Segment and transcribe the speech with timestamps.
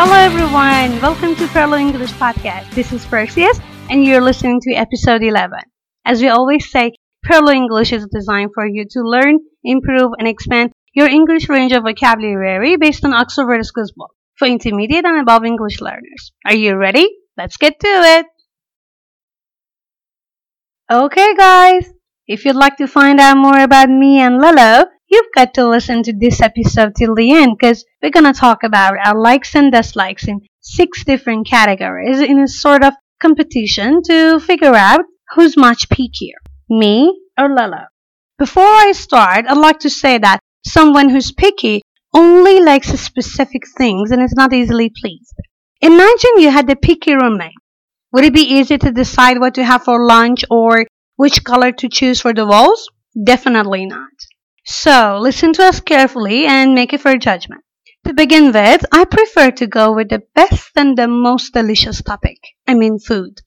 [0.00, 1.02] Hello, everyone.
[1.02, 2.70] Welcome to Perlo English Podcast.
[2.70, 3.58] This is Perseus,
[3.90, 5.58] and you're listening to episode 11.
[6.04, 6.92] As we always say,
[7.26, 11.82] Perlo English is designed for you to learn, improve, and expand your English range of
[11.82, 16.30] vocabulary based on Oxford Schools book for intermediate and above English learners.
[16.46, 17.10] Are you ready?
[17.36, 18.26] Let's get to it.
[20.88, 21.90] Okay, guys.
[22.28, 26.02] If you'd like to find out more about me and Lolo, you've got to listen
[26.04, 29.72] to this episode till the end because we're going to talk about our likes and
[29.72, 35.00] dislikes in six different categories in a sort of competition to figure out
[35.34, 37.86] who's much pickier, me or Lolo.
[38.38, 41.82] Before I start, I'd like to say that someone who's picky
[42.14, 45.34] only likes specific things and is not easily pleased.
[45.80, 47.52] Imagine you had a picky roommate.
[48.12, 51.88] Would it be easy to decide what to have for lunch or which color to
[51.88, 52.88] choose for the walls?
[53.22, 54.10] Definitely not.
[54.70, 57.64] So listen to us carefully and make a fair judgment.
[58.06, 62.36] To begin with, I prefer to go with the best and the most delicious topic.
[62.66, 63.40] I mean food.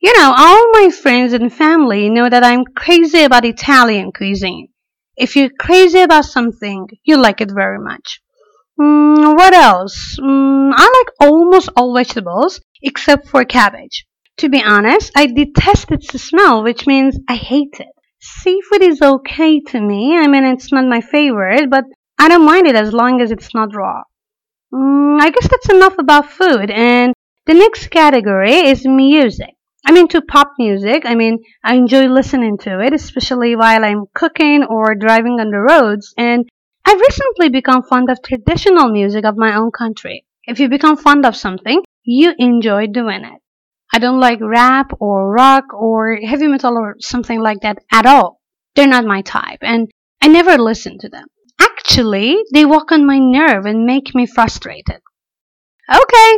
[0.00, 4.68] You know, all my friends and family know that I'm crazy about Italian cuisine.
[5.16, 8.20] If you're crazy about something, you like it very much.
[8.78, 10.18] Mm, what else?
[10.20, 14.06] Mm, I like almost all vegetables except for cabbage.
[14.36, 17.95] To be honest, I detest its smell, which means I hate it.
[18.26, 20.16] Seafood is okay to me.
[20.16, 21.84] I mean, it's not my favorite, but
[22.18, 24.02] I don't mind it as long as it's not raw.
[24.74, 26.70] Mm, I guess that's enough about food.
[26.70, 27.14] And
[27.46, 29.54] the next category is music.
[29.84, 31.04] I'm into pop music.
[31.04, 35.58] I mean, I enjoy listening to it, especially while I'm cooking or driving on the
[35.58, 36.12] roads.
[36.18, 36.48] And
[36.84, 40.24] I've recently become fond of traditional music of my own country.
[40.44, 43.40] If you become fond of something, you enjoy doing it.
[43.96, 48.42] I don't like rap or rock or heavy metal or something like that at all.
[48.74, 51.28] They're not my type and I never listen to them.
[51.58, 55.00] Actually, they walk on my nerve and make me frustrated.
[55.88, 56.30] Okay,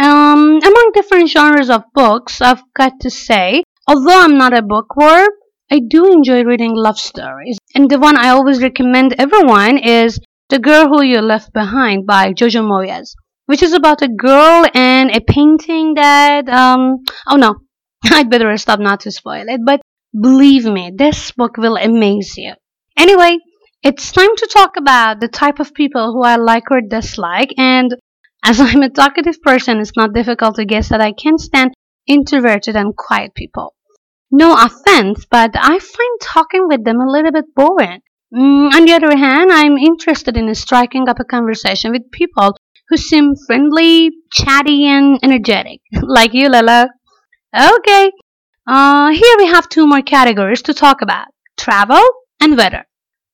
[0.00, 5.28] um, among different genres of books, I've got to say, although I'm not a bookworm,
[5.70, 7.56] I do enjoy reading love stories.
[7.72, 12.32] And the one I always recommend everyone is The Girl Who You Left Behind by
[12.32, 13.14] Jojo Moyes
[13.46, 17.56] which is about a girl and a painting that um oh no
[18.12, 19.80] i'd better stop not to spoil it but
[20.18, 22.54] believe me this book will amaze you.
[22.96, 23.38] Anyway
[23.82, 27.94] it's time to talk about the type of people who i like or dislike and
[28.44, 31.72] as i'm a talkative person it's not difficult to guess that i can't stand
[32.08, 33.74] introverted and quiet people.
[34.30, 38.00] No offense but i find talking with them a little bit boring.
[38.34, 42.56] Mm, on the other hand, I'm interested in striking up a conversation with people
[42.88, 46.88] who seem friendly, chatty, and energetic, like you, Lala.
[47.58, 48.12] Okay,
[48.66, 52.02] uh, here we have two more categories to talk about travel
[52.40, 52.86] and weather.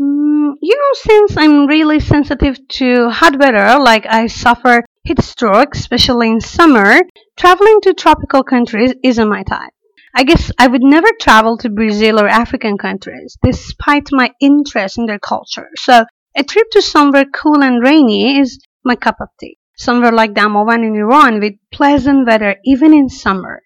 [0.00, 5.74] Mm, you know, since I'm really sensitive to hot weather, like I suffer heat stroke,
[5.74, 7.00] especially in summer,
[7.36, 9.72] traveling to tropical countries isn't my type.
[10.14, 15.06] I guess I would never travel to Brazil or African countries, despite my interest in
[15.06, 15.68] their culture.
[15.76, 16.04] So
[16.36, 19.58] a trip to somewhere cool and rainy is my cup of tea.
[19.76, 23.62] Somewhere like Damavand in Iran with pleasant weather even in summer.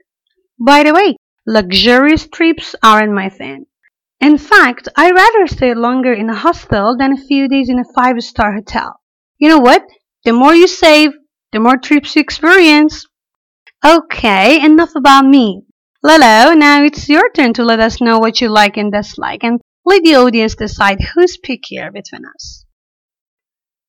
[0.58, 1.16] By the way,
[1.46, 3.66] luxurious trips aren't my thing.
[4.20, 7.92] In fact, I'd rather stay longer in a hostel than a few days in a
[7.94, 9.00] five star hotel.
[9.38, 9.86] You know what?
[10.24, 11.12] The more you save,
[11.52, 13.06] the more trips you experience.
[13.84, 15.62] Okay, enough about me.
[16.02, 19.60] Lolo, now it's your turn to let us know what you like and dislike and
[19.84, 22.64] let the audience decide who's pickier between us.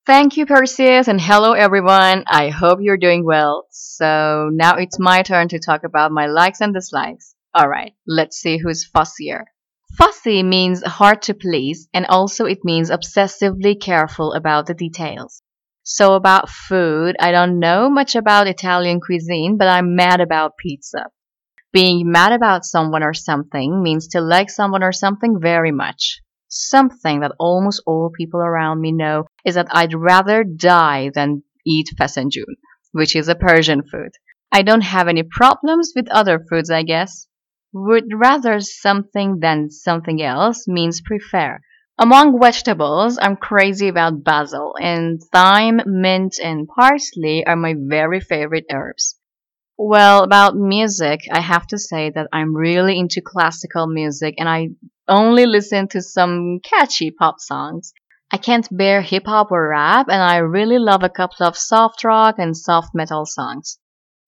[0.05, 2.23] Thank you, Perseus, and hello, everyone.
[2.27, 3.65] I hope you're doing well.
[3.71, 7.35] So now it's my turn to talk about my likes and dislikes.
[7.57, 9.45] Alright, let's see who's fussier.
[9.97, 15.41] Fussy means hard to please, and also it means obsessively careful about the details.
[15.83, 21.07] So about food, I don't know much about Italian cuisine, but I'm mad about pizza.
[21.73, 26.21] Being mad about someone or something means to like someone or something very much.
[26.53, 31.87] Something that almost all people around me know is that I'd rather die than eat
[31.97, 32.57] fasanjun,
[32.91, 34.11] which is a Persian food.
[34.51, 37.25] I don't have any problems with other foods, I guess.
[37.71, 41.61] Would rather something than something else means prefer.
[41.97, 48.65] Among vegetables, I'm crazy about basil, and thyme, mint, and parsley are my very favorite
[48.69, 49.15] herbs.
[49.77, 54.71] Well, about music, I have to say that I'm really into classical music and I
[55.11, 57.93] only listen to some catchy pop songs.
[58.31, 62.03] I can't bear hip hop or rap and I really love a couple of soft
[62.03, 63.77] rock and soft metal songs.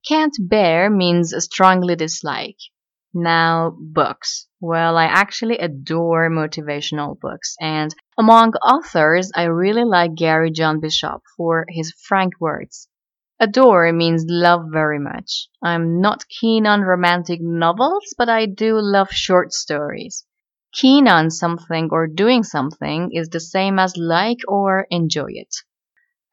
[0.06, 2.58] Can't bear means strongly dislike.
[3.14, 4.48] Now, books.
[4.60, 11.22] Well, I actually adore motivational books, and among authors, I really like Gary John Bishop
[11.38, 12.90] for his frank words.
[13.40, 15.48] Adore means love very much.
[15.64, 20.26] I'm not keen on romantic novels, but I do love short stories.
[20.74, 25.56] Keen on something or doing something is the same as like or enjoy it.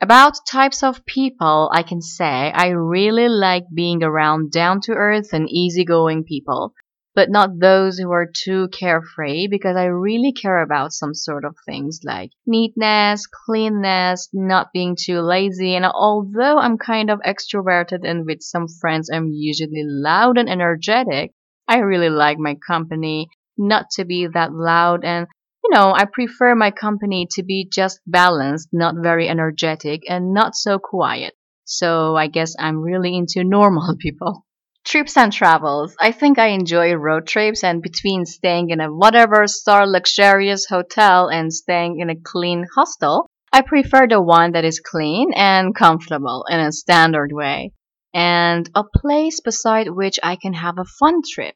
[0.00, 5.32] About types of people, I can say I really like being around down to earth
[5.32, 6.74] and easygoing people
[7.14, 11.56] but not those who are too carefree because I really care about some sort of
[11.66, 15.74] things like neatness, cleanness, not being too lazy.
[15.74, 21.32] And although I'm kind of extroverted and with some friends I'm usually loud and energetic,
[21.66, 23.28] I really like my company
[23.60, 25.28] not to be that loud and
[25.62, 30.56] you know, I prefer my company to be just balanced, not very energetic and not
[30.56, 31.34] so quiet.
[31.64, 34.46] So I guess I'm really into normal people.
[34.84, 35.94] Trips and travels.
[36.00, 41.28] I think I enjoy road trips and between staying in a whatever star luxurious hotel
[41.28, 46.46] and staying in a clean hostel, I prefer the one that is clean and comfortable
[46.48, 47.72] in a standard way
[48.14, 51.54] and a place beside which I can have a fun trip.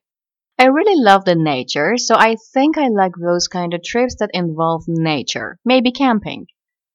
[0.59, 4.31] I really love the nature, so I think I like those kind of trips that
[4.33, 6.47] involve nature, maybe camping.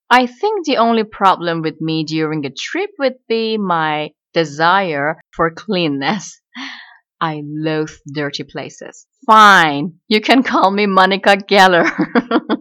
[0.10, 5.52] I think the only problem with me during a trip would be my desire for
[5.52, 6.40] cleanness.
[7.22, 9.06] I loathe dirty places.
[9.26, 11.90] Fine, you can call me Monica Geller.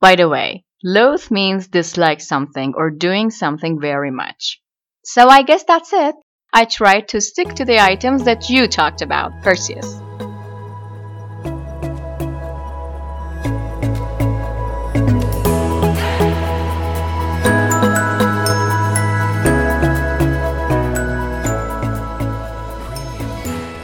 [0.00, 4.60] By the way, loathe means dislike something or doing something very much.
[5.04, 6.14] So I guess that's it.
[6.58, 10.00] I tried to stick to the items that you talked about, Perseus.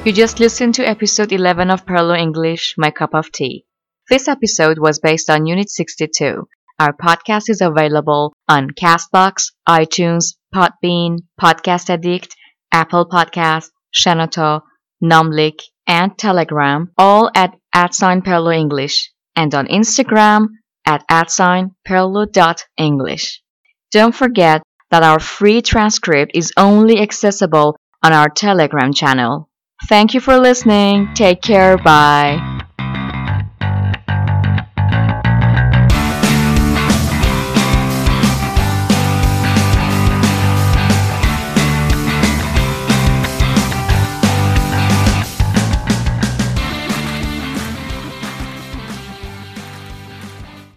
[0.06, 3.66] You just listened to episode 11 of Perlo English, My Cup of Tea.
[4.08, 6.48] This episode was based on Unit 62.
[6.80, 12.34] Our podcast is available on Castbox, iTunes, Podbean, Podcast Addict,
[12.72, 14.62] Apple Podcast, Shenoto,
[15.02, 20.48] Numlik, and Telegram, all at at sign English, and on Instagram
[20.86, 23.42] at at sign Perlo.english.
[23.90, 29.48] Don't forget that our free transcript is only accessible on our Telegram channel.
[29.88, 31.12] Thank you for listening.
[31.14, 31.76] Take care.
[31.76, 32.62] Bye.